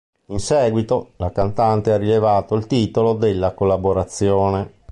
[0.29, 4.79] In seguito, la cantante ha rivelato il titolo della collaborazione.